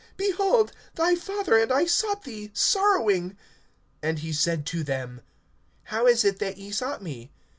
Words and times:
Behold, 0.17 0.71
thy 0.95 1.13
father 1.13 1.55
and 1.59 1.71
I 1.71 1.85
sought 1.85 2.23
thee, 2.23 2.49
sorrowing. 2.55 3.37
(49)And 4.01 4.17
he 4.17 4.33
said 4.33 4.65
to 4.65 4.83
them: 4.83 5.21
How 5.83 6.07
is 6.07 6.25
it 6.25 6.39
that 6.39 6.57
ye 6.57 6.71
sought 6.71 7.03
me? 7.03 7.31